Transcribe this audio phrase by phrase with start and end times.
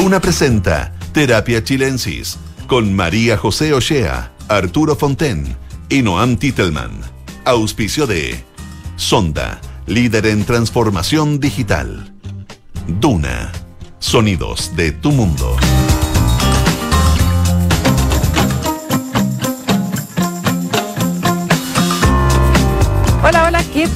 [0.00, 5.56] Duna presenta Terapia Chilensis con María José Ochea, Arturo Fonten
[5.88, 6.92] y Noam Titelman.
[7.44, 8.44] Auspicio de
[8.94, 12.14] Sonda, líder en transformación digital.
[12.86, 13.50] Duna,
[13.98, 15.56] sonidos de tu mundo.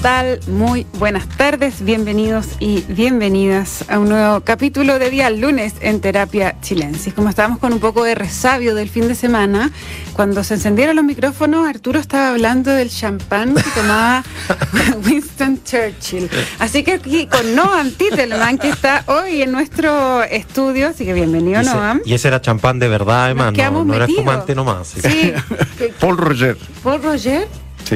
[0.02, 0.40] Tal?
[0.48, 6.56] Muy buenas tardes, bienvenidos y bienvenidas a un nuevo capítulo de día lunes en Terapia
[6.60, 7.14] Chilensis.
[7.14, 9.70] Como estábamos con un poco de resabio del fin de semana,
[10.14, 14.24] cuando se encendieron los micrófonos, Arturo estaba hablando del champán que tomaba
[15.06, 16.28] Winston Churchill.
[16.58, 21.60] Así que aquí con Noam Titelman, que está hoy en nuestro estudio, así que bienvenido,
[21.60, 22.00] Y ese, Noam.
[22.04, 24.88] y ese era champán de verdad, además, no, no era espumante nomás.
[24.88, 25.00] sí.
[25.00, 25.32] Sí,
[26.00, 27.46] Paul Roger, Paul Roger,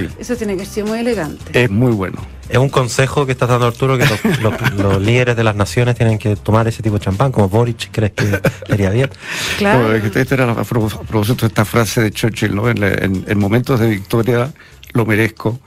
[0.01, 1.63] sí, eso tiene que ser muy elegante.
[1.65, 2.17] es muy bueno.
[2.49, 5.97] Es un consejo que estás dando Arturo que los, los- los líderes de las naciones
[5.97, 8.25] tienen que tomar ese tipo de champán, como Boric, ¿crees que
[8.69, 9.11] le haría bien?
[9.59, 9.89] Claro.
[9.89, 12.55] No, es que esta era la, a pro- a propósito de esta frase de Churchill,
[12.55, 12.69] ¿no?
[12.69, 14.53] En, la- en- en momentos de victoria
[14.93, 15.59] lo merezco,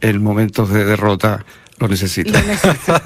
[0.00, 1.44] en momentos de derrota
[1.82, 2.32] lo necesito.
[2.32, 3.00] Lo necesito.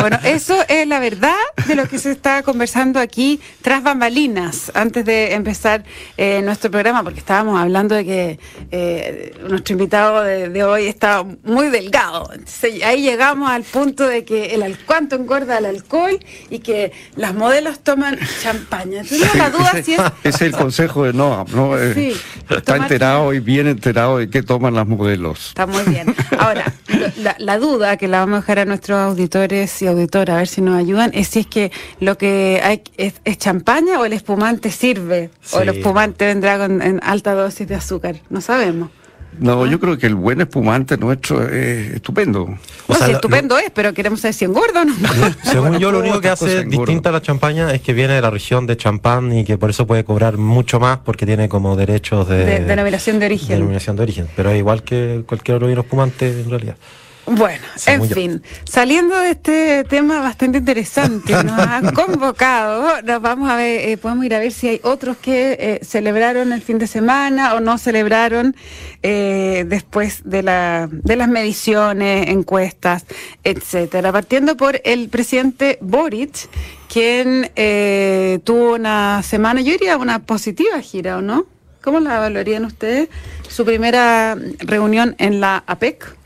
[0.00, 1.34] Bueno, eso es la verdad
[1.66, 5.84] de lo que se está conversando aquí tras bambalinas, antes de empezar
[6.16, 8.38] eh, nuestro programa, porque estábamos hablando de que
[8.70, 12.30] eh, nuestro invitado de, de hoy está muy delgado.
[12.32, 17.34] Entonces, ahí llegamos al punto de que el cuánto engorda el alcohol y que las
[17.34, 19.02] modelos toman champaña.
[19.02, 21.78] Tengo la duda si es el consejo de Noam, ¿no?
[21.78, 22.14] Eh,
[22.48, 25.48] está enterado y bien enterado de qué toman las modelos.
[25.48, 26.14] Está muy bien.
[26.38, 26.72] Ahora,
[27.18, 30.48] la, la duda que la vamos a dejar a nuestros auditores y auditoras, a ver
[30.48, 31.70] si nos ayudan, es si es que
[32.00, 36.80] lo que hay es, es champaña o el espumante sirve, o el espumante vendrá con
[36.82, 38.16] en alta dosis de azúcar.
[38.30, 38.90] No sabemos.
[39.38, 42.42] No, yo creo que el buen espumante nuestro es estupendo.
[42.42, 42.48] O
[42.88, 44.94] no, sea, si lo- estupendo es, pero queremos saber si engorda o no.
[45.44, 48.28] Según yo, lo único que hace distinta a la champaña es que viene de la
[48.28, 52.28] región de champán y que por eso puede cobrar mucho más porque tiene como derechos
[52.28, 53.48] de, De- denominación de origen.
[53.48, 54.28] denominación de origen.
[54.36, 56.76] Pero es igual que cualquier otro vino espumante en realidad.
[57.24, 63.56] Bueno, en fin, saliendo de este tema bastante interesante, nos han convocado, nos vamos a
[63.56, 66.88] ver, eh, podemos ir a ver si hay otros que eh, celebraron el fin de
[66.88, 68.56] semana o no celebraron
[69.04, 73.06] eh, después de, la, de las mediciones, encuestas,
[73.44, 74.10] etcétera.
[74.10, 76.48] Partiendo por el presidente Boric,
[76.92, 81.46] quien eh, tuvo una semana, yo diría una positiva gira, ¿o no?
[81.82, 83.08] ¿Cómo la valorarían ustedes?
[83.48, 86.16] Su primera reunión en la APEC.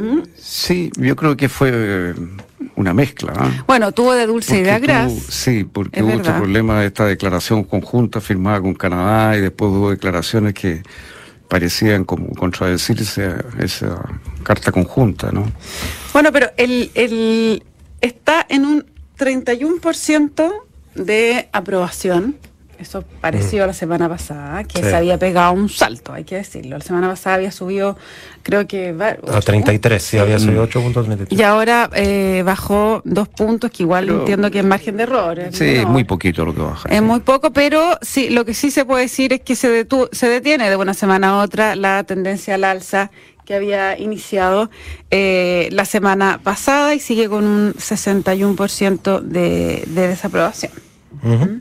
[0.00, 0.22] ¿Mm?
[0.36, 2.14] Sí, yo creo que fue eh,
[2.76, 3.32] una mezcla.
[3.36, 3.64] ¿ah?
[3.66, 7.04] Bueno, tuvo de dulce y de tuvo- sí, porque Es hubo este problema de esta
[7.06, 10.82] declaración conjunta firmada con Canadá y después hubo declaraciones que
[11.48, 14.00] parecían como contradecirse a esa
[14.42, 15.50] carta conjunta, ¿no?
[16.12, 17.62] Bueno, pero el, el
[18.00, 18.86] está en un
[19.18, 20.50] 31%
[20.94, 22.36] de aprobación.
[22.80, 24.84] Eso pareció la semana pasada, que Sí.
[24.88, 26.78] se había pegado un salto, hay que decirlo.
[26.78, 27.98] La semana pasada había subido,
[28.42, 28.92] creo que...
[28.92, 31.26] va- A 33, sí, había subido 8.33.
[31.38, 35.38] Y ahora eh, bajó dos puntos, que igual Pero- entiendo que es margen de error.
[35.38, 35.50] ¿eh?
[35.52, 35.90] Sí, es No.
[35.90, 36.88] muy poquito lo que baja.
[36.88, 40.08] Es muy poco, pero sí, lo que sí se puede decir es que se, detu-
[40.12, 43.10] se detiene de una semana a otra la tendencia al alza
[43.44, 44.70] que había iniciado
[45.10, 50.72] eh, la semana pasada y sigue con un 61% de, de desaprobación.
[51.22, 51.60] Ujú.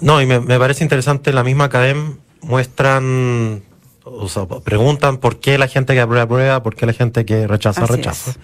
[0.00, 3.62] No, y me, me parece interesante, la misma Academ muestran,
[4.04, 7.46] o sea, preguntan por qué la gente que aprueba, aprueba, por qué la gente que
[7.46, 8.30] rechaza, Así rechaza.
[8.32, 8.38] es.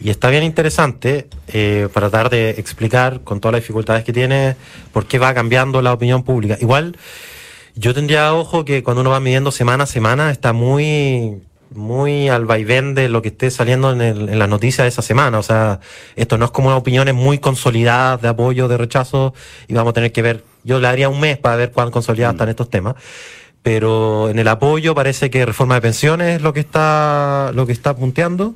[0.00, 4.56] Y está bien interesante eh, para tratar de explicar con todas las dificultades que tiene
[4.92, 6.58] por qué va cambiando la opinión pública.
[6.60, 6.96] Igual,
[7.76, 11.40] yo tendría ojo que cuando uno va midiendo semana a semana está muy
[11.74, 15.02] muy al vaivén de lo que esté saliendo en, el- en las noticias de esa
[15.02, 15.38] semana.
[15.38, 15.80] O sea,
[16.14, 19.34] esto no es como opiniones muy consolidadas de apoyo, de rechazo,
[19.66, 22.34] y vamos a tener que ver, yo le daría un mes para ver cuán consolidadas
[22.34, 22.96] están estos temas.
[23.62, 27.72] Pero en el apoyo parece que reforma de pensiones es lo que está, lo que
[27.72, 28.54] está punteando.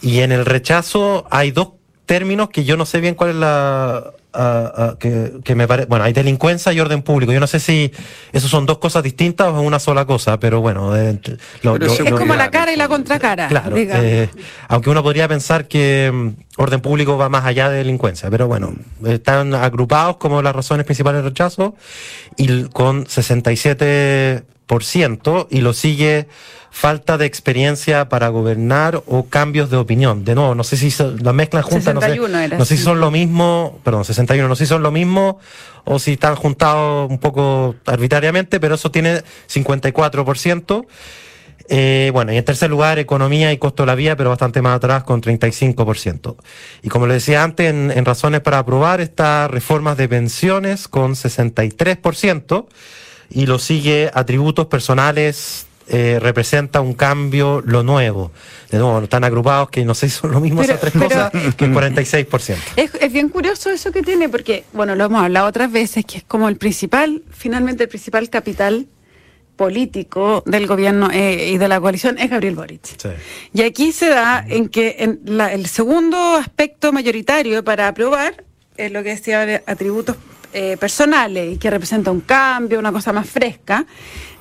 [0.00, 1.68] Y en el rechazo hay dos
[2.06, 4.12] términos que yo no sé bien cuál es la...
[4.36, 5.88] ah, ah, que, que me parece...
[5.88, 7.32] Bueno, hay delincuencia y orden público.
[7.32, 7.90] Yo no sé si
[8.32, 10.94] esos son dos cosas distintas o es una sola cosa, pero bueno...
[10.96, 11.18] eh,
[11.62, 13.48] lo- Pero lo- Es lo- como la cara y la contracara.
[13.48, 14.28] Claro, eh,
[14.68, 16.28] aunque uno podría pensar que mm,
[16.60, 18.74] orden público va más allá de delincuencia, pero bueno,
[19.06, 21.74] están agrupados como las razones principales del rechazo
[22.36, 26.28] y con 67% y lo sigue
[26.78, 30.26] falta de experiencia para gobernar o cambios de opinión.
[30.26, 32.76] De nuevo, no sé si se- la mezclan juntas, no sé, 61 era, no sé
[32.76, 35.38] si son lo mismo, perdón, 61, no sé si son lo mismo
[35.86, 40.86] o si están juntados un poco arbitrariamente, pero eso tiene 54%.
[41.68, 44.76] Eh, bueno, y en tercer lugar, economía y costo de la vida, pero bastante más
[44.76, 46.36] atrás, con 35%.
[46.82, 51.14] Y como le decía antes, en, en razones para aprobar está reformas de pensiones con
[51.14, 52.66] 63%,
[53.30, 58.32] y lo sigue atributos personales eh, representa un cambio, lo nuevo.
[58.70, 61.04] De nuevo, están agrupados que no sé si son lo mismo Pero- esas tres pero-
[61.30, 62.56] cosas que el 46%.
[62.76, 66.18] Es, es bien curioso eso que tiene, porque, bueno, lo hemos hablado otras veces, que
[66.18, 68.86] es como el principal, finalmente el principal capital
[69.56, 72.84] político del gobierno eh, y de la coalición es Gabriel Boric.
[72.84, 73.08] Sí.
[73.54, 78.44] Y aquí se da en que en la- el segundo aspecto mayoritario para aprobar
[78.76, 80.16] es lo que decía de atributos
[80.58, 83.84] eh, personales y que representa un cambio, una cosa más fresca.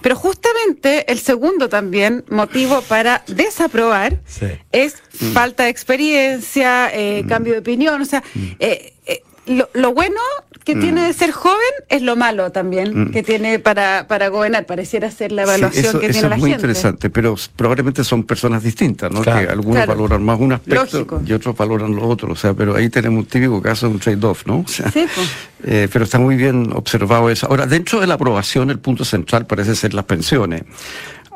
[0.01, 4.45] Pero justamente el segundo también motivo para desaprobar Sí.
[4.71, 4.95] es
[5.33, 8.01] falta de experiencia, eh, cambio de opinión.
[8.01, 8.23] O sea,
[8.59, 10.19] eh, eh, lo, lo bueno
[10.63, 11.59] que tiene de ser joven
[11.89, 14.65] es lo malo también que tiene para, para gobernar.
[14.65, 16.65] Pareciera ser la evaluación Sí, eso, que eso tiene la es muy gente.
[16.65, 19.21] interesante, pero probablemente son personas distintas, ¿no?
[19.21, 19.45] Claro.
[19.45, 19.93] Que algunos Claro.
[19.93, 21.21] valoran más un aspecto Lógico.
[21.23, 22.31] y otros valoran lo otro.
[22.31, 24.59] O sea, pero ahí tenemos un típico caso de un trade-off, ¿no?
[24.65, 25.29] O sea, Sí, pues.
[25.65, 27.45] eh, pero está muy bien observado eso.
[27.47, 30.63] Ahora, dentro de la aprobación, el punto central parece ser las pensiones.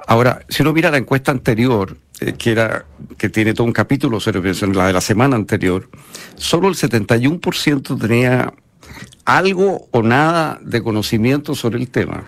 [0.09, 2.83] Ahora, si uno mira la encuesta anterior, eh, que era
[3.19, 4.17] que tiene todo un capítulo
[4.73, 5.88] la de la semana anterior,
[6.33, 8.51] solo el 71% tenía
[9.23, 12.23] algo o nada de conocimiento sobre el tema.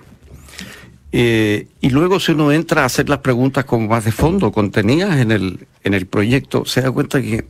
[1.11, 5.17] Eh, y luego si uno entra a hacer las preguntas como más de fondo, contenidas
[5.17, 7.45] en el, en el proyecto, se da cuenta que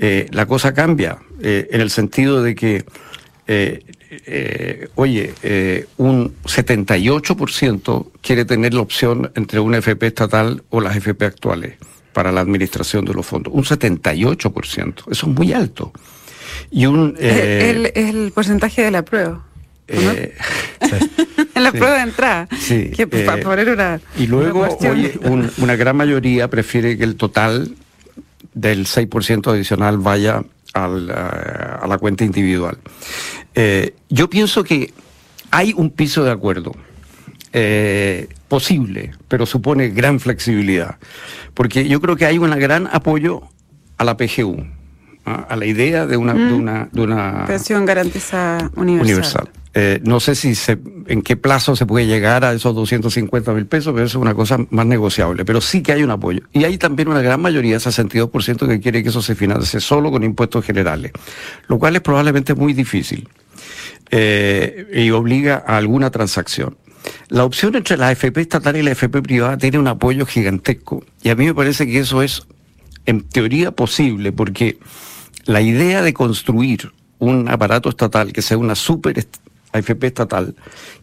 [0.00, 2.84] eh, la cosa cambia, en el sentido de que,
[4.26, 10.96] eh, oye, eh, un 78% quiere tener la opción entre una FP estatal o las
[10.96, 11.74] FP actuales
[12.12, 13.52] para la administración de los fondos.
[13.54, 15.92] Un 78%, eso es muy alto.
[16.70, 17.14] Y un...
[17.18, 19.44] eh, el, el porcentaje de la prueba.
[19.88, 20.34] eh,
[21.54, 21.78] en la sí.
[21.78, 22.48] prueba de entrada.
[22.58, 24.00] Sí, Que eh, para poner una.
[24.18, 27.74] Y luego, una oye, un- una gran mayoría prefiere que el total
[28.54, 32.78] del 6% adicional vaya al, ah, a la cuenta individual.
[33.54, 34.92] Eh, yo pienso que
[35.50, 36.72] hay un piso de acuerdo
[37.52, 40.96] eh, posible, pero supone gran flexibilidad,
[41.54, 43.42] porque yo creo que hay un gran apoyo
[43.96, 44.64] a la PGU,
[45.26, 45.46] ¿ah?
[45.48, 49.06] a la idea de una, de una, de una Pensión garantizada universal.
[49.06, 49.50] universal.
[49.72, 53.66] Eh, no sé si se, en qué plazo se puede llegar a esos 250 mil
[53.66, 55.44] pesos, pero eso es una cosa más negociable.
[55.44, 56.40] Pero sí que hay un apoyo.
[56.52, 60.24] Y hay también una gran mayoría, 62%, que quiere que eso se financie solo con
[60.24, 61.12] impuestos generales,
[61.68, 63.28] lo cual es probablemente muy difícil
[64.10, 66.76] eh, y obliga a alguna transacción.
[67.28, 71.04] La opción entre la AFP estatal y la AFP privada tiene un apoyo gigantesco.
[71.22, 72.42] Y a mí me parece que eso es,
[73.06, 74.78] en teoría, posible, porque
[75.44, 79.16] la idea de construir un aparato estatal que sea una super
[79.72, 80.54] AFP estatal,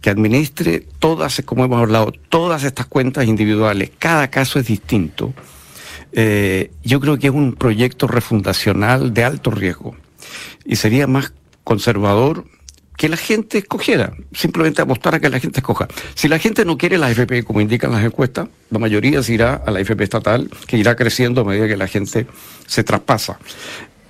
[0.01, 5.33] que administre todas, como hemos hablado, todas estas cuentas individuales, cada caso es distinto,
[6.11, 9.95] eh, yo creo que es un proyecto refundacional de alto riesgo
[10.65, 11.33] y sería más
[11.63, 12.45] conservador
[12.97, 15.87] que la gente escogiera, simplemente apostar a que la gente escoja.
[16.15, 19.61] Si la gente no quiere la AFP, como indican las encuestas, la mayoría se irá
[19.65, 22.25] a la AFP estatal, que irá creciendo a medida que la gente
[22.65, 23.37] se traspasa.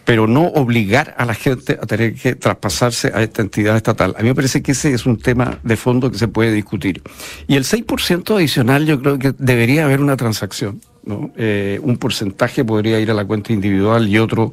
[0.07, 4.15] Pero no obligar a la gente a tener que traspasarse a esta entidad estatal.
[4.17, 7.01] A mí me parece que ese es un tema de fondo que se puede discutir.
[7.45, 10.79] Y el 6% adicional yo creo que debería haber una transacción.
[11.03, 11.31] ¿no?
[11.37, 14.51] Eh, un porcentaje podría ir a la cuenta individual y otro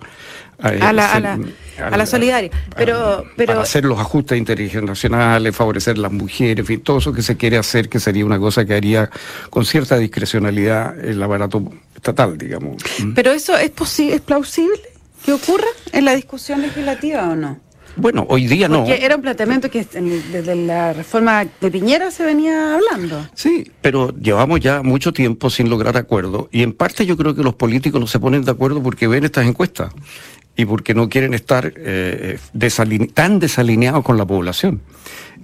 [0.62, 2.50] eh, A la- a hacer- la- a la solidaria.
[2.76, 7.22] Pero- pero- para hacer los ajustes intergeneracionales, favorecer las mujeres, en fin, todo eso que
[7.22, 9.10] se quiere hacer, que sería una cosa que haría
[9.50, 11.62] con cierta discrecionalidad el aparato
[11.94, 12.76] estatal, digamos.
[13.16, 14.80] Pero eso es posible, es plausible
[15.24, 17.58] que ocurra en la discusión legislativa o no?
[17.96, 18.84] Bueno, hoy día no.
[18.84, 23.28] Porque era un planteamiento que desde la reforma de Piñera se venía hablando.
[23.34, 27.44] Sí, pero llevamos ya mucho tiempo sin lograr acuerdo y en parte yo creo que
[27.44, 29.92] los políticos no se ponen de acuerdo porque ven estas encuestas
[30.56, 34.80] y porque no quieren estar eh, desaline- tan desalineados con la población.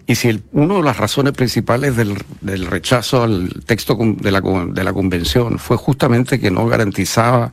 [0.08, 4.40] Y si el- una de las razones principales del, del rechazo al texto de la,
[4.40, 7.52] de la convención fue justamente que no garantizaba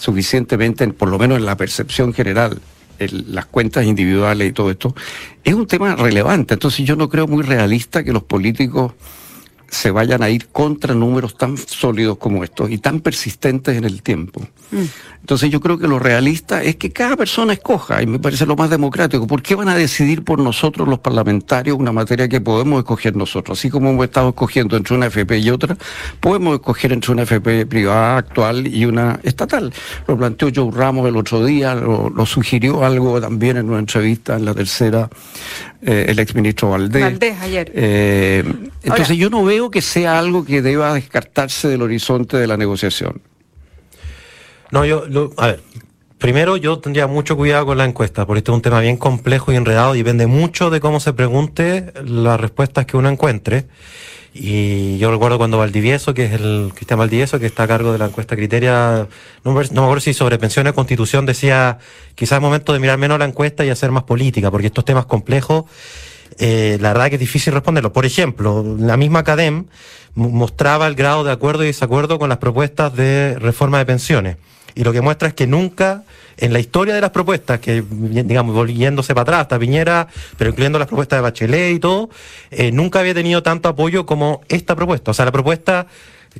[0.00, 2.60] suficientemente, en- por lo menos en la percepción general,
[2.98, 4.94] las cuentas individuales y todo esto,
[5.44, 6.54] es un tema relevante.
[6.54, 8.92] Entonces yo no creo muy realista que los políticos
[9.70, 14.02] se vayan a ir contra números tan sólidos como estos y tan persistentes en el
[14.02, 14.42] tiempo.
[15.20, 18.56] Entonces yo creo que lo realista es que cada persona escoja, y me parece lo
[18.56, 19.26] más democrático.
[19.26, 23.58] ¿Por qué van a decidir por nosotros los parlamentarios una materia que podemos escoger nosotros?
[23.58, 25.76] Así como hemos estado escogiendo entre una FP y otra,
[26.18, 29.72] podemos escoger entre una FP privada actual y una estatal.
[30.08, 34.36] Lo planteó Joe Ramos el otro día, lo, lo sugirió algo también en una entrevista
[34.36, 35.08] en la tercera,
[35.82, 37.02] eh, el exministro Valdés.
[37.02, 37.72] Valdés ayer.
[37.74, 38.42] Eh,
[38.82, 42.56] entonces Ahora- yo no veo que sea algo que deba descartarse del horizonte de la
[42.56, 43.20] negociación.
[44.70, 45.04] No, yo,
[45.36, 45.60] a ver,
[46.18, 49.52] primero yo tendría mucho cuidado con la encuesta, porque este es un tema bien complejo
[49.52, 53.66] y enredado y depende mucho de cómo se pregunte las respuestas que uno encuentre.
[54.32, 57.98] Y yo recuerdo cuando Valdivieso, que es el Cristian Valdivieso, que está a cargo de
[57.98, 59.08] la encuesta criteria,
[59.44, 61.78] no, me acuerdo si sobre pensiones, constitución, decía
[62.14, 65.06] quizás es momento de mirar menos la encuesta y hacer más política, porque estos temas
[65.06, 65.64] complejos,
[66.38, 67.92] eh, la verdad que es difícil responderlos.
[67.92, 69.66] Por ejemplo, la misma CADEM
[70.14, 74.36] mostraba el grado de acuerdo y desacuerdo con las propuestas de reforma de pensiones.
[74.74, 76.04] Y lo que muestra es que nunca
[76.36, 80.08] en la historia de las propuestas, que digamos, volviéndose para atrás, hasta Piñera,
[80.38, 82.08] pero incluyendo las propuestas de Bachelet y todo,
[82.50, 85.10] eh, nunca había tenido tanto apoyo como esta propuesta.
[85.10, 85.86] O sea, la propuesta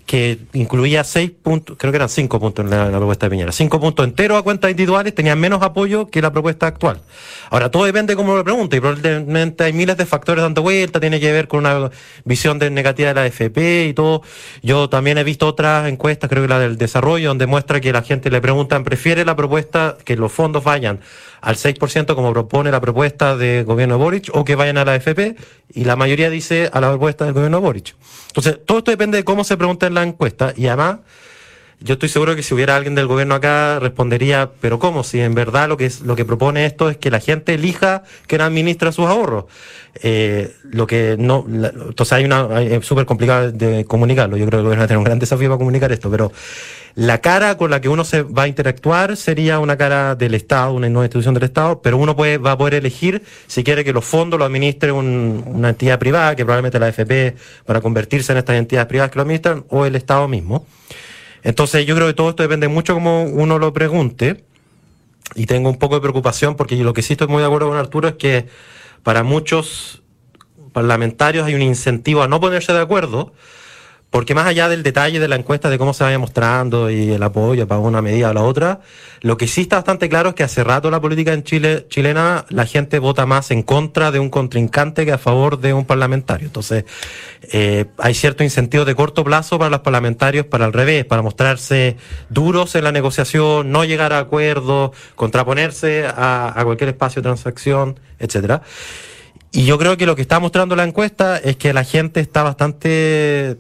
[0.07, 3.81] que incluía seis puntos, creo que eran cinco puntos en la, propuesta de Piñera, cinco
[3.81, 7.01] puntos enteros a cuentas individuales, tenían menos apoyo que la propuesta actual.
[7.51, 11.01] Ahora, todo depende de cómo lo pregunte, y probablemente hay miles de factores dando vuelta,
[11.01, 11.91] tiene que ver con una
[12.25, 14.23] visión de negativa de la FP y todo.
[14.63, 18.03] Yo también he visto otras encuestas, creo que la del desarrollo, donde muestra que la
[18.03, 21.01] gente le preguntan, ¿prefiere la propuesta que los fondos vayan
[21.41, 24.95] al 6% como propone la propuesta del gobierno de Boric o que vayan a la
[24.97, 25.37] FP?
[25.73, 27.97] Y la mayoría dice a la propuesta del gobierno de Boric.
[28.29, 30.99] Entonces, todo esto depende de cómo se pregunta en la encuesta y además
[31.83, 35.03] yo estoy seguro que si hubiera alguien del gobierno acá respondería, pero ¿cómo?
[35.03, 38.03] Si en verdad lo que es, lo que propone esto es que la gente elija
[38.27, 39.47] quién administra sus ahorros.
[40.03, 44.37] Eh, lo que no, entonces hay una, es súper complicado de comunicarlo.
[44.37, 46.31] Yo creo que el gobierno va a tener un gran desafío para comunicar esto, pero
[46.97, 50.75] la cara con la que uno se va a interactuar sería una cara del Estado,
[50.75, 53.95] una nueva institución del Estado, pero uno puede, va a poder elegir si quiere que
[53.95, 58.57] los fondos lo administre una entidad privada, que probablemente la AFP, para convertirse en estas
[58.57, 60.67] entidades privadas que lo administran, o el Estado mismo.
[61.43, 64.45] Entonces yo creo que todo esto depende mucho como uno lo pregunte.
[65.35, 67.79] Y tengo un poco de preocupación porque lo que sí estoy muy de acuerdo con
[67.79, 68.49] Arturo es que
[69.03, 70.03] para muchos
[70.73, 73.33] parlamentarios hay un incentivo a no ponerse de acuerdo
[74.11, 77.23] porque más allá del detalle de la encuesta, de cómo se vaya mostrando y el
[77.23, 78.81] apoyo para una medida o la otra,
[79.21, 82.45] lo que sí está bastante claro es que hace rato la política en Chile, chilena,
[82.49, 86.49] la gente vota más en contra de un contrincante que a favor de un parlamentario.
[86.49, 86.85] Entonces,
[87.53, 91.97] eh, hay cierto incentivo de corto plazo para los parlamentarios para al revés, para mostrarse
[92.31, 98.01] duros en la negociación, no llegar a acuerdos, contraponerse a, a cualquier espacio de transacción,
[98.19, 98.63] etcétera.
[99.53, 102.43] Y yo creo que lo que está mostrando la encuesta es que la gente está
[102.43, 103.59] bastante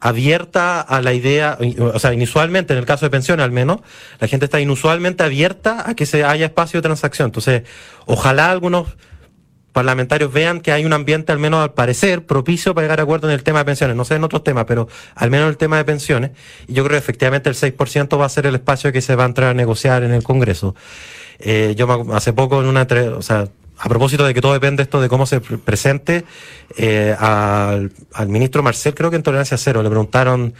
[0.00, 3.80] abierta a la idea, o sea, inusualmente, en el caso de pensiones al menos,
[4.20, 7.26] la gente está inusualmente abierta a que se haya espacio de transacción.
[7.26, 7.62] Entonces,
[8.06, 8.96] ojalá algunos
[9.72, 13.28] parlamentarios vean que hay un ambiente, al menos al parecer, propicio para llegar a acuerdo
[13.28, 13.96] en el tema de pensiones.
[13.96, 16.30] No sé en otros temas, pero al menos en el tema de pensiones.
[16.66, 19.24] Y yo creo que efectivamente el 6% va a ser el espacio que se va
[19.24, 20.74] a entrar a negociar en el Congreso.
[21.38, 23.48] Eh, yo hace poco en una, o sea,
[23.78, 26.24] a propósito de que todo depende esto de cómo se presente,
[26.76, 27.90] eh, al,
[28.26, 30.54] ministro Marcel, creo que en Tolerancia Cero, le preguntaron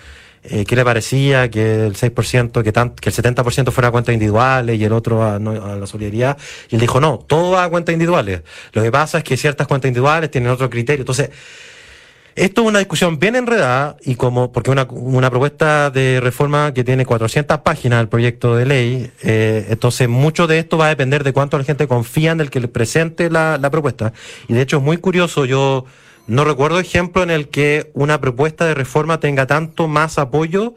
[0.44, 4.12] eh, qué le parecía que el 6%, que, tan, que el 70% fuera a cuentas
[4.12, 6.38] individuales y el otro a, la solidaridad.
[6.70, 8.42] Y él dijo, no, todo va a cuentas individuales.
[8.72, 11.02] Lo que pasa es que ciertas cuentas individuales tienen otro criterio.
[11.02, 11.30] Entonces,
[12.38, 16.84] esto es una discusión bien enredada y como, porque una, una propuesta de reforma que
[16.84, 21.24] tiene 400 páginas el proyecto de ley, eh, entonces mucho de esto va a depender
[21.24, 24.12] de cuánto la gente confía en el que le presente la, la propuesta.
[24.48, 25.84] Y de hecho es muy curioso, yo
[26.28, 30.74] no recuerdo ejemplo en el que una propuesta de reforma tenga tanto más apoyo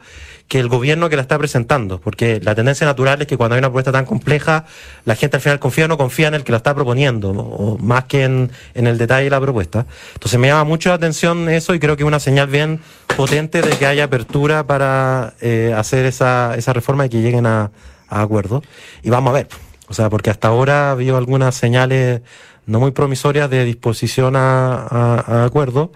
[0.48, 3.58] que el gobierno que la está presentando, porque la tendencia natural es que cuando hay
[3.58, 4.64] una propuesta tan compleja,
[5.04, 7.78] la gente al final confía o no confía en el que la está proponiendo, o
[7.78, 9.86] más que en, el detalle de la propuesta.
[10.14, 12.80] Entonces me llama mucho la atención eso y creo que es una señal bien
[13.14, 17.70] potente de que haya apertura para eh, hacer esa, esa reforma y que lleguen a,
[18.08, 18.62] a acuerdos.
[19.02, 19.48] Y vamos a ver,
[19.88, 22.22] o sea, porque hasta ahora ha habido algunas señales
[22.66, 25.92] no muy promisorias de disposición a, acuerdo,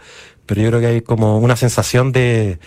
[0.46, 2.58] pero yo creo que hay como una sensación de,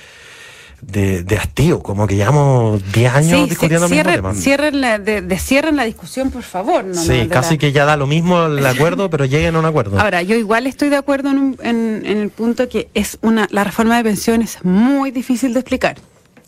[0.81, 4.33] de, hastío, como que llevamos 10 años discutiendo el mismo tema.
[4.33, 6.85] Cierren la, de, cierren la discusión, por favor.
[6.85, 9.99] No, sí, casi que ya da lo mismo el acuerdo, pero lleguen a un acuerdo.
[9.99, 13.63] Ahora, yo igual estoy de acuerdo en, en, en el punto que es una la
[13.63, 15.97] reforma de pensiones muy difícil de explicar.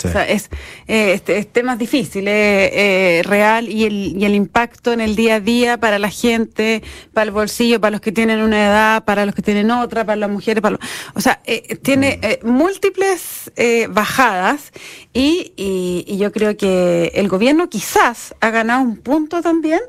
[0.05, 0.49] O sea, es,
[0.87, 5.35] eh, este, es, tema difícil, eh, real y el, y el impacto en el día
[5.35, 9.25] a día para la gente, para el bolsillo, para los que tienen una edad, para
[9.25, 10.79] los que tienen otra, para las mujeres, para
[11.13, 12.25] o sea, eh, tiene mm.
[12.25, 13.51] eh, múltiples
[13.89, 14.71] bajadas
[15.13, 19.81] y, y, yo creo que el gobierno quizás ha ganado un punto también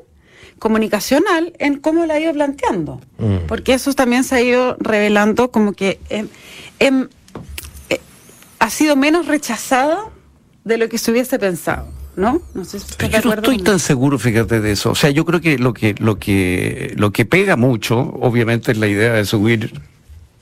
[0.59, 3.47] comunicacional en cómo la ha ido planteando, mm.
[3.47, 5.99] porque eso también se ha ido revelando como que
[6.79, 7.09] en
[8.63, 10.05] ha sido menos rechazada
[10.63, 11.85] de lo que se hubiese pensado.
[12.15, 12.41] ¿no?
[12.53, 14.91] No sé si yo no estoy tan seguro, fíjate, de eso.
[14.91, 18.77] O sea, yo creo que lo que lo que lo que pega mucho, obviamente, es
[18.77, 19.73] la idea de subir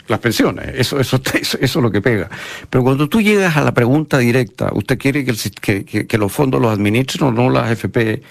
[0.07, 2.29] las pensiones, eso, eso, eso, es lo que pega.
[2.69, 6.61] Pero cuando tú llegas a la pregunta directa, ¿usted quiere que, que, que, los fondos
[6.61, 8.21] los administren o no las FP,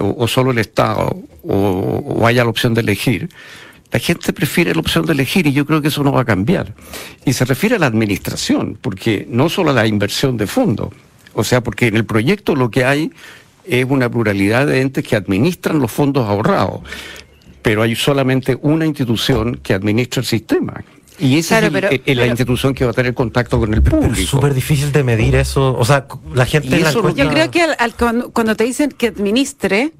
[0.00, 3.28] o, solo el Estado, o, o haya la opción de elegir?
[3.92, 6.24] La gente prefiere la opción de elegir y yo creo que eso no va a
[6.24, 6.74] cambiar.
[7.24, 10.88] Y se refiere a la administración, porque no solo a la inversión de fondos,
[11.34, 13.12] o sea, porque en el proyecto lo que hay
[13.64, 16.80] es una pluralidad de entes que administran los fondos ahorrados,
[17.62, 20.84] pero hay solamente una institución que administra el sistema.
[21.18, 24.14] Y esa es, la institución que va a tener contacto con el público.
[24.14, 25.76] Es súper difícil de medir eso.
[25.76, 26.68] O sea, la gente...
[27.14, 27.66] Yo creo que
[28.32, 29.92] cuando te dicen que administre,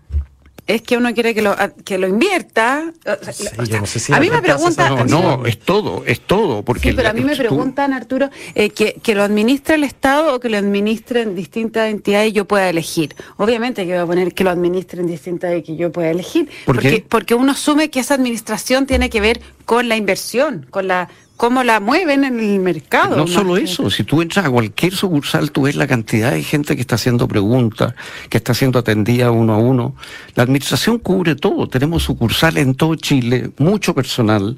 [0.67, 1.55] es que uno quiere que lo,
[1.85, 2.93] que lo invierta.
[3.05, 5.07] a mí me preguntan.
[5.07, 6.63] No, no, es todo, es todo.
[6.63, 10.35] Porque sí, pero a mí me preguntan, Arturo, eh, que, que, lo administre el Estado
[10.35, 13.15] o que lo administren distintas entidades y yo pueda elegir.
[13.37, 16.49] Obviamente que voy a poner que lo administren distintas y que yo pueda elegir.
[16.65, 21.09] porque, porque uno asume que esa administración tiene que ver con la inversión, con la
[21.37, 23.17] cómo la mueven en el mercado.
[23.17, 26.75] No solo eso, si tú entras a cualquier sucursal, tú ves la cantidad de gente
[26.75, 27.95] que está haciendo preguntas,
[28.29, 29.95] que está siendo atendida uno a uno.
[30.35, 34.57] La administración cubre todo, tenemos sucursales en todo Chile, mucho personal.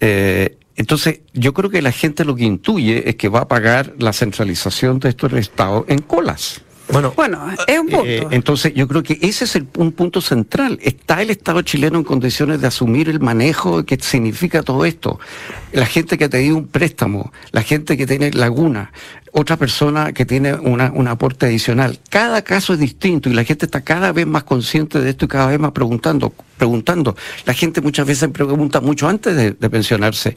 [0.00, 3.94] Eh, entonces, yo creo que la gente lo que intuye es que va a pagar
[3.98, 6.62] la centralización de esto del Estado en colas.
[6.88, 8.06] Bueno, bueno, es un punto.
[8.06, 10.78] Eh, entonces, yo creo que ese es el, un punto central.
[10.82, 15.18] ¿Está el Estado chileno en condiciones de asumir el manejo que significa todo esto?
[15.72, 18.92] La gente que ha tenido un préstamo, la gente que tiene laguna,
[19.36, 21.98] otra persona que tiene una, un aporte adicional.
[22.08, 25.28] Cada caso es distinto y la gente está cada vez más consciente de esto y
[25.28, 27.16] cada vez más preguntando, preguntando.
[27.44, 30.36] La gente muchas veces pregunta mucho antes de, de pensionarse.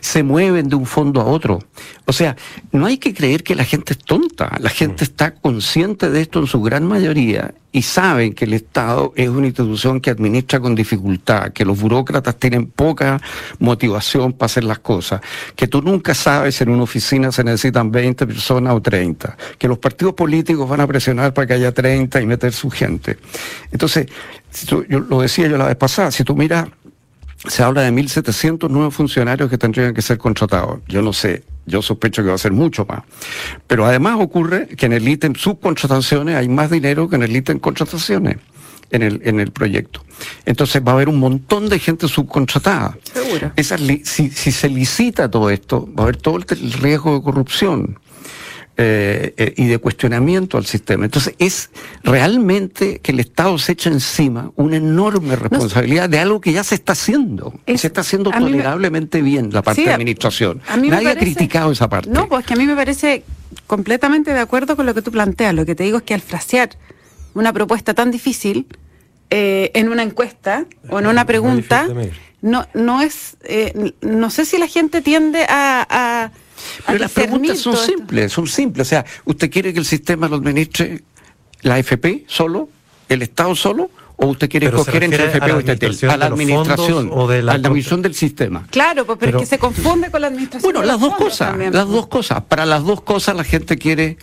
[0.00, 1.60] Se mueven de un fondo a otro.
[2.04, 2.36] O sea,
[2.70, 4.54] no hay que creer que la gente es tonta.
[4.60, 9.12] La gente está consciente de esto en su gran mayoría y saben que el Estado
[9.16, 13.20] es una institución que administra con dificultad, que los burócratas tienen poca
[13.58, 15.20] motivación para hacer las cosas,
[15.56, 19.78] que tú nunca sabes en una oficina se necesitan 20 personas o 30, que los
[19.78, 23.16] partidos políticos van a presionar para que haya 30 y meter su gente.
[23.72, 24.06] Entonces,
[24.68, 26.68] yo lo decía yo la vez pasada, si tú miras
[27.46, 30.80] se habla de 1.700 nuevos funcionarios que tendrían que ser contratados.
[30.88, 33.02] Yo no sé, yo sospecho que va a ser mucho más.
[33.66, 37.58] Pero además ocurre que en el ítem subcontrataciones hay más dinero que en el ítem
[37.58, 38.38] contrataciones
[38.90, 40.04] en el, en el proyecto.
[40.46, 42.96] Entonces va a haber un montón de gente subcontratada.
[43.14, 43.52] Seguro.
[44.04, 47.98] si, si se licita todo esto, va a haber todo el riesgo de corrupción.
[48.76, 51.04] Eh, eh, y de cuestionamiento al sistema.
[51.04, 51.70] Entonces es
[52.02, 56.74] realmente que el Estado se echa encima una enorme responsabilidad de algo que ya se
[56.74, 57.54] está haciendo.
[57.68, 60.60] se está haciendo tolerablemente bien la parte de administración.
[60.88, 62.10] Nadie ha criticado esa parte.
[62.10, 63.22] No, pues que a mí me parece
[63.68, 65.54] completamente de acuerdo con lo que tú planteas.
[65.54, 66.70] Lo que te digo es que al frasear
[67.34, 68.66] una propuesta tan difícil
[69.36, 71.88] eh, en una encuesta o en una pregunta,
[72.42, 73.36] no, no es,
[74.00, 76.30] no sé si la gente tiende a
[76.86, 78.86] pero las preguntas son simples, son simples.
[78.86, 81.02] O sea, ¿usted quiere que el sistema lo administre
[81.62, 82.68] la FP solo,
[83.08, 83.90] el Estado solo?
[84.16, 87.66] ¿O usted quiere escoger entre FP o A la administración, o de la a la
[87.66, 88.64] administración del sistema.
[88.70, 90.72] Claro, pues, pero, es que se confunde con la administración.
[90.72, 92.42] Bueno, las dos cosas, las dos cosas.
[92.42, 94.16] Para las dos cosas la gente quiere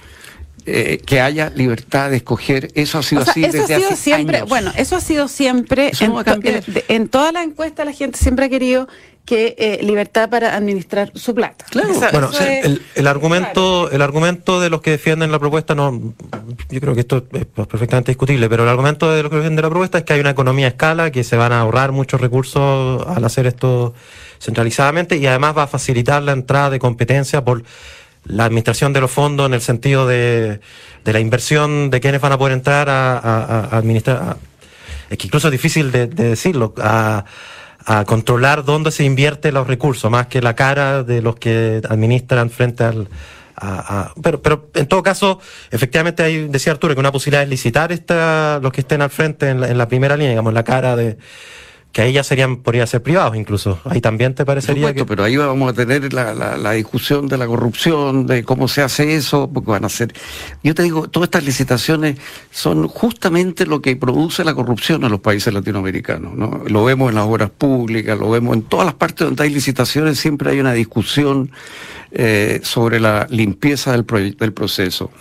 [0.66, 2.70] eh, que haya libertad de escoger.
[2.76, 5.92] Eso ha sido así desde hace siempre, Bueno, eso ha sido siempre.
[6.00, 6.14] en,
[6.88, 8.88] en, toda la encuesta la gente siempre ha querido
[9.26, 11.66] que eh, libertad para administrar su plata.
[11.70, 11.90] Claro.
[12.12, 12.30] bueno,
[12.96, 16.14] el, argumento, el argumento de los que defienden la propuesta, no,
[16.70, 19.70] yo creo que esto es perfectamente discutible, pero el argumento de los que defienden la
[19.70, 23.06] propuesta es que hay una economía a escala, que se van a ahorrar muchos recursos
[23.08, 23.94] al hacer esto
[24.40, 27.64] centralizadamente y además va a facilitar la entrada de competencia por
[28.26, 30.60] la administración de los fondos en el sentido de,
[31.04, 34.38] de la inversión de quienes van a poder entrar a, administrar.
[35.10, 36.74] es que incluso es difícil de, de decirlo.
[36.78, 37.26] A,
[38.06, 42.84] controlar dónde se invierte los recursos, más que la cara de los que administran frente
[42.84, 43.08] al...
[44.22, 45.40] Pero, pero en todo caso,
[45.72, 49.50] efectivamente hay, decía Arturo, que una posibilidad es licitar esta, los que estén al frente
[49.50, 51.18] en la, en la primera línea, digamos, la cara de,
[51.92, 53.80] que ahí ya serían, podrían ser privados incluso.
[53.84, 57.48] Ahí también te parecería supuesto, pero ahí vamos a tener la, la, discusión de la
[57.48, 60.14] corrupción, de cómo se hace eso, porque van a ser...
[60.64, 62.18] Yo te digo, todas estas licitaciones
[62.50, 66.64] son justamente lo que produce la corrupción en los países latinoamericanos, ¿no?
[66.68, 70.18] Lo vemos en las obras públicas, lo vemos en todas las partes donde hay licitaciones,
[70.18, 71.52] siempre hay una discusión
[72.12, 75.12] eh, sobre la limpieza del, del proceso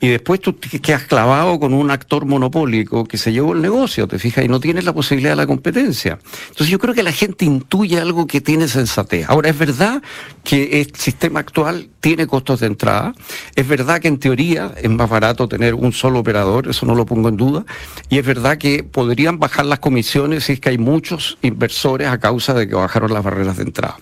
[0.00, 4.18] y después tú quedas clavado con un actor monopólico que se llevó el negocio, te
[4.18, 6.18] fijas, y no tienes la posibilidad de la competencia.
[6.48, 9.28] Entonces yo creo que la gente intuye algo que tiene sensatez.
[9.28, 10.02] Ahora, es verdad
[10.42, 13.12] que el sistema actual tiene costos de entrada,
[13.54, 17.04] es verdad que en teoría es más barato tener un solo operador, eso no lo
[17.04, 17.66] pongo en duda,
[18.08, 22.18] y es verdad que podrían bajar las comisiones si es que hay muchos inversores a
[22.18, 23.98] causa de que bajaron las barreras de entrada.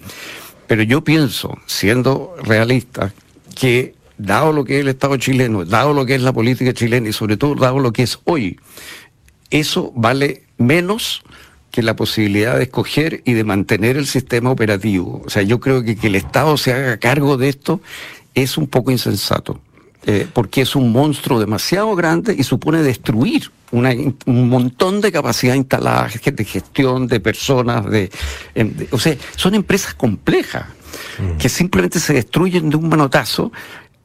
[0.69, 3.13] Pero yo pienso, siendo realista,
[3.59, 7.09] que dado lo que es el Estado chileno, dado lo que es la política chilena
[7.09, 8.59] y sobre todo dado lo que es hoy,
[9.51, 11.23] eso vale menos
[11.71, 15.23] que la posibilidad de escoger y de mantener el sistema operativo.
[15.25, 17.81] O sea, yo creo que que el Estado se haga cargo de esto
[18.35, 19.61] es un poco insensato.
[20.07, 23.91] Eh, porque es un monstruo demasiado grande y supone destruir una,
[24.27, 28.11] un montón de capacidad instalada de gestión, de personas, de,
[28.55, 30.67] de o sea, son empresas complejas
[31.19, 31.37] mm.
[31.37, 33.53] que simplemente se destruyen de un manotazo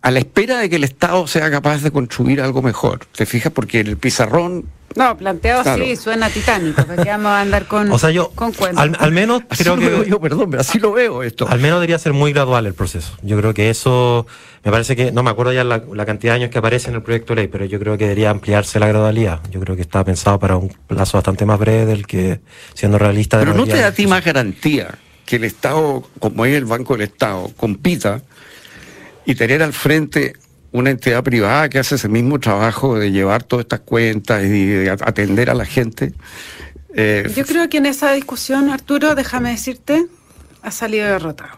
[0.04, 3.00] a la espera de que el Estado sea capaz de construir algo mejor.
[3.16, 3.52] ¿Te fijas?
[3.52, 8.12] Porque el pizarrón no, planteado así suena titánico, porque vamos a andar con, o sea,
[8.12, 10.06] yo, con Al, menos creo que.
[10.08, 11.48] yo, perdón, pero así lo veo esto.
[11.48, 13.18] Al menos debería ser muy gradual el proceso.
[13.24, 14.28] Yo creo que eso.
[14.63, 15.12] Me parece que.
[15.12, 17.48] No me acuerdo ya la, cantidad de años que aparece en el proyecto de ley,
[17.48, 19.39] pero yo creo que debería ampliarse la gradualidad.
[19.50, 22.42] Yo creo que está pensado para un plazo bastante más breve del que,
[22.76, 23.39] siendo realista.
[23.39, 24.94] Pero no te da a ti más garantía
[25.26, 28.22] que el Estado, como es el Banco del Estado, compita
[29.25, 30.33] y tener al frente
[30.71, 34.89] una entidad privada que hace ese mismo trabajo de llevar todas estas cuentas y de
[34.89, 36.13] atender a la gente.
[36.95, 40.07] Eh, Yo creo que en esa discusión, Arturo, déjame decirte,
[40.62, 41.57] ha salido derrotado.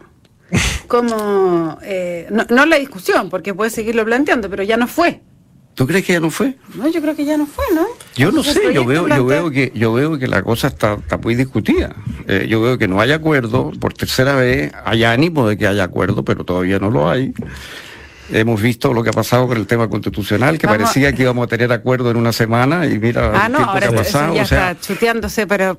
[0.86, 5.22] Como, eh, no, no la discusión, porque puede seguirlo planteando, pero ya no fue.
[5.76, 6.54] ¿Tú crees que ya no fue?
[6.74, 7.86] No, yo creo que ya no fue, ¿no?
[8.14, 11.34] Yo no sé, yo veo, yo veo que, yo veo que la cosa está, muy
[11.34, 11.94] discutida.
[12.26, 15.84] Eh, yo veo que no hay acuerdo, por tercera vez, hay ánimo de que haya
[15.84, 17.34] acuerdo, pero todavía no lo hay.
[18.32, 21.46] Hemos visto lo que ha pasado con el tema constitucional, que parecía que íbamos a
[21.46, 24.34] tener acuerdo en una semana y mira ah, no, ahora ha pasado.
[24.34, 25.76] ya está chuteándose, pero...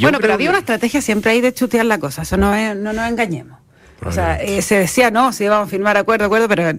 [0.00, 3.08] Bueno, pero había una estrategia siempre ahí de chutear la cosa, eso no, no nos
[3.08, 3.60] engañemos.
[4.04, 6.78] O sea, eh, se decía, no, si íbamos a firmar acuerdo, acuerdo, pero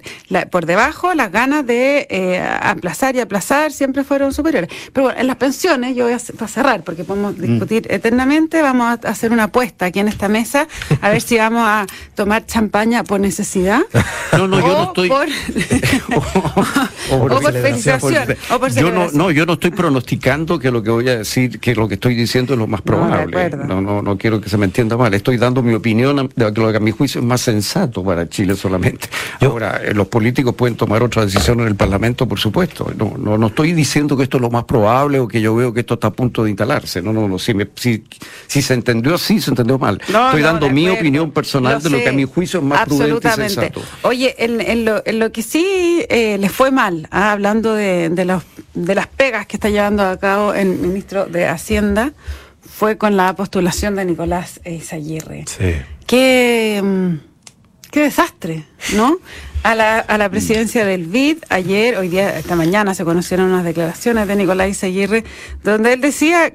[0.49, 4.69] por debajo las ganas de eh, aplazar y aplazar siempre fueron superiores.
[4.93, 7.41] Pero bueno, en las pensiones, yo voy a, para cerrar, porque podemos mm.
[7.41, 10.67] discutir eternamente, vamos a hacer una apuesta aquí en esta mesa,
[11.01, 13.82] a ver si vamos a tomar champaña por necesidad.
[14.34, 15.10] No, no, yo no estoy...
[15.10, 15.27] Por,
[17.12, 18.36] o, por, felicitación.
[18.51, 21.60] O por yo no, no, yo no estoy pronosticando que lo que voy a decir,
[21.60, 23.49] que lo que estoy diciendo es lo más probable.
[23.49, 25.13] No, no, no, quiero que se me entienda mal.
[25.13, 28.55] Estoy dando mi opinión de lo que a mi juicio es más sensato para Chile
[28.55, 29.07] solamente.
[29.41, 32.91] Ahora, eh, los políticos pueden tomar otra decisión en el Parlamento, por supuesto.
[32.97, 35.73] No, no, no estoy diciendo que esto es lo más probable o que yo veo
[35.73, 37.01] que esto está a punto de instalarse.
[37.01, 37.39] No, no, no.
[37.39, 38.03] Si, si,
[38.47, 39.99] si se entendió así, se entendió mal.
[40.01, 43.31] estoy dando mi opinión personal de lo que a mi juicio es más prudente y
[43.31, 43.81] sensato.
[44.01, 48.25] Oye, en, lo, en lo, que sí eh, les fue mal, ah, hablando de, de,
[48.25, 48.43] los,
[48.73, 52.13] de las pegas que está llevando a cabo el ministro de Hacienda,
[52.61, 55.45] fue con la postulación de Nicolás Izaguirre.
[55.47, 55.73] Sí.
[56.07, 57.15] Qué, mm,
[57.91, 58.65] qué desastre,
[58.95, 59.19] ¿no?
[59.63, 63.65] A la, a la presidencia del BID, ayer, hoy día, esta mañana se conocieron unas
[63.65, 65.25] declaraciones de Nicolás Izaguirre,
[65.65, 66.53] donde él decía,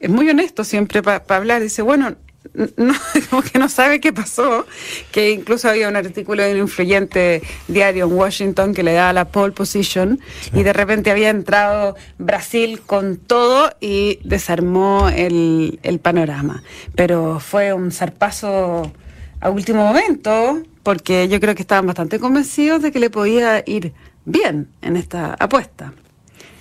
[0.00, 2.14] es muy honesto siempre para hablar, dice, bueno,
[2.52, 2.94] no,
[3.30, 4.66] como que no sabe qué pasó,
[5.12, 9.26] que incluso había un artículo de un influyente diario en Washington que le daba la
[9.26, 10.20] pole position
[10.52, 16.62] y de repente había entrado Brasil con todo y desarmó el, el panorama.
[16.94, 18.92] Pero fue un zarpazo
[19.40, 23.92] a último momento porque yo creo que estaban bastante convencidos de que le podía ir
[24.24, 25.92] bien en esta apuesta.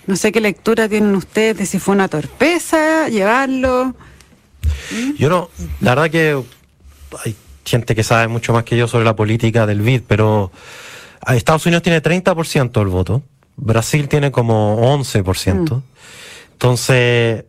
[0.05, 3.95] No sé qué lectura tienen ustedes de si fue una torpeza llevarlo.
[5.17, 5.49] Yo no,
[5.81, 6.41] la verdad que
[7.23, 10.51] hay gente que sabe mucho más que yo sobre la política del BID, pero
[11.27, 13.23] Estados Unidos tiene 30% del voto,
[13.55, 15.71] Brasil tiene como 11%.
[15.71, 15.81] Mm.
[16.53, 17.45] Entonces,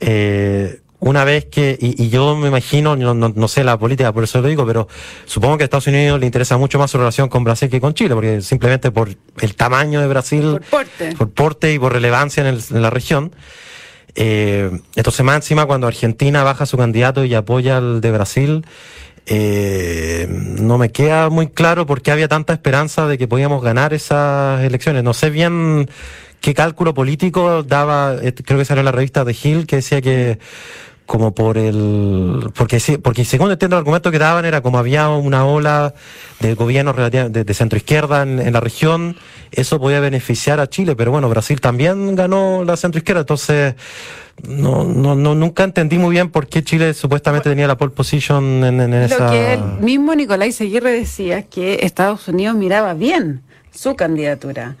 [0.00, 4.40] eh, una vez que, y, yo me imagino, no, no, sé la política, por eso
[4.40, 4.86] lo digo, pero
[5.24, 7.92] supongo que a Estados Unidos le interesa mucho más su relación con Brasil que con
[7.92, 9.08] Chile, porque simplemente por
[9.40, 13.32] el tamaño de Brasil, por porte, por porte y por relevancia en, en la región.
[14.14, 18.66] Eh, entonces, más encima, cuando Argentina baja su candidato y apoya al de Brasil,
[19.26, 23.94] eh, no me queda muy claro por qué había tanta esperanza de que podíamos ganar
[23.94, 25.04] esas elecciones.
[25.04, 25.88] No sé bien
[26.40, 30.38] qué cálculo político daba, eh, creo que salió la revista de Hill que decía que
[31.12, 35.44] como por el porque porque según entiendo el argumento que daban era como había una
[35.44, 35.92] ola
[36.40, 39.18] de gobierno de, de centro izquierda en, la región
[39.50, 43.74] eso podía beneficiar a Chile pero bueno Brasil también ganó la centro izquierda entonces
[44.42, 48.64] no, no, no nunca entendí muy bien por qué Chile supuestamente tenía la pole position
[48.64, 53.42] en, en esa lo que el mismo Nicolás Seguirre decía que Estados Unidos miraba bien
[53.72, 54.76] su candidatura.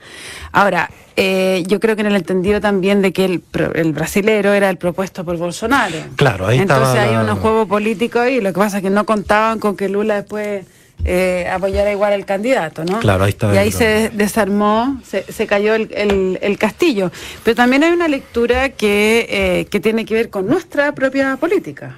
[0.52, 3.42] Ahora, eh, yo creo que en el entendido también de que el,
[3.74, 5.96] el brasilero era el propuesto por Bolsonaro.
[6.16, 9.58] Claro, ahí Entonces hay un juego político y lo que pasa es que no contaban
[9.58, 10.64] con que Lula después
[11.04, 13.00] eh, apoyara igual al candidato, ¿no?
[13.00, 13.52] Claro, ahí está.
[13.52, 17.10] Y ahí se desarmó, se, se cayó el, el, castillo.
[17.42, 21.96] Pero también hay una lectura que, eh, que tiene que ver con nuestra propia política.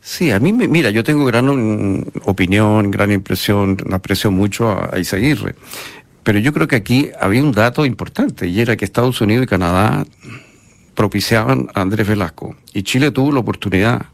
[0.00, 4.90] Sí, a mí, me, mira, yo tengo gran um, opinión, gran impresión, aprecio mucho a,
[4.94, 5.54] a Isaguirre.
[6.26, 9.46] Pero yo creo que aquí había un dato importante y era que Estados Unidos y
[9.46, 10.04] Canadá
[10.96, 14.06] propiciaban a Andrés Velasco y Chile tuvo la oportunidad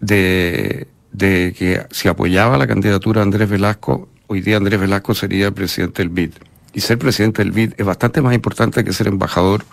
[0.00, 5.50] de, de que si apoyaba la candidatura de Andrés Velasco, hoy día Andrés Velasco sería
[5.50, 6.32] presidente del BID.
[6.72, 9.66] Y ser presidente del BID es bastante más importante que ser embajador,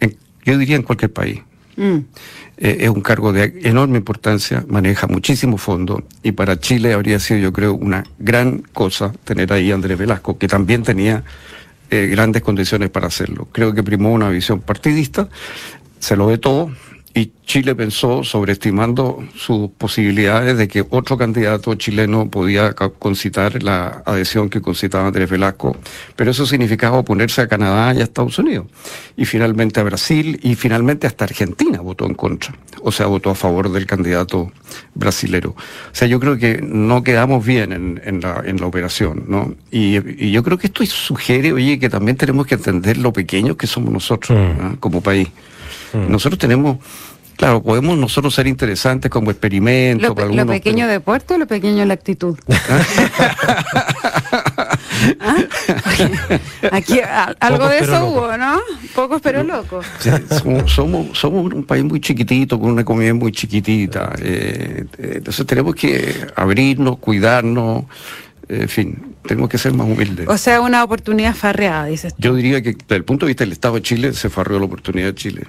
[0.00, 1.40] en, yo diría en cualquier país.
[1.76, 1.98] Mm.
[2.58, 7.40] Eh, es un cargo de enorme importancia, maneja muchísimo fondo y para Chile habría sido,
[7.40, 11.24] yo creo, una gran cosa tener ahí a Andrés Velasco, que también tenía
[11.90, 13.48] eh, grandes condiciones para hacerlo.
[13.52, 15.28] Creo que primó una visión partidista,
[15.98, 16.70] se lo ve todo,
[17.14, 24.48] y Chile pensó, sobreestimando sus posibilidades de que otro candidato chileno podía concitar la adhesión
[24.48, 25.76] que concitaba Andrés Velasco,
[26.16, 28.66] pero eso significaba oponerse a Canadá y a Estados Unidos,
[29.16, 33.34] y finalmente a Brasil, y finalmente hasta Argentina votó en contra, o sea, votó a
[33.34, 34.50] favor del candidato
[34.94, 35.50] brasilero.
[35.50, 39.54] O sea, yo creo que no quedamos bien en, la, en la operación, ¿no?
[39.70, 43.56] Y, y, yo creo que esto sugiere, oye, que también tenemos que entender lo pequeños
[43.56, 44.76] que somos nosotros mm.
[44.76, 45.28] como país.
[45.92, 46.10] Mm.
[46.10, 46.78] Nosotros tenemos,
[47.36, 50.08] claro, podemos nosotros ser interesantes como experimento.
[50.08, 52.38] Lo, para lo pequeño de puerto o lo pequeño la actitud.
[55.20, 55.36] ¿Ah?
[56.70, 57.00] Aquí
[57.40, 58.60] algo de eso hubo, ¿no?
[58.94, 59.86] Pocos pero locos.
[60.68, 64.12] somos, somos, un país muy chiquitito, con una economía muy chiquitita.
[64.18, 67.84] Eh, eh, entonces tenemos que abrirnos, cuidarnos,
[68.48, 70.28] en fin, tenemos que ser más humildes.
[70.28, 72.14] O sea, una oportunidad farreada, dices.
[72.18, 74.66] Yo diría que desde el punto de vista del Estado de Chile, se farreó la
[74.66, 75.42] oportunidad de Chile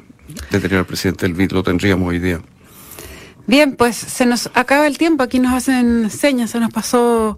[0.52, 2.41] de tener al presidente del BID, lo tendríamos hoy día.
[3.46, 7.38] Bien, pues se nos acaba el tiempo, aquí nos hacen señas, se nos pasó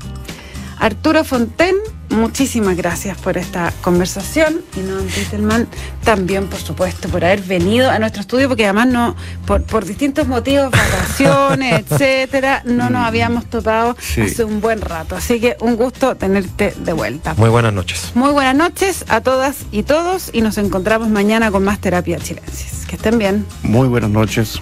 [0.81, 1.75] Arturo Fonten,
[2.09, 5.67] muchísimas gracias por esta conversación y no Titelman
[6.03, 9.15] también, por supuesto, por haber venido a nuestro estudio, porque además no,
[9.45, 15.15] por, distintos motivos, vacaciones, etcétera, no nos habíamos topado hace un buen rato.
[15.15, 17.35] Así que un gusto tenerte de vuelta.
[17.35, 18.13] Muy buenas noches.
[18.15, 22.87] Muy buenas noches a todas y todos y nos encontramos mañana con más terapia chilensis.
[22.87, 23.45] Que estén bien.
[23.61, 24.59] Muy buenas noches.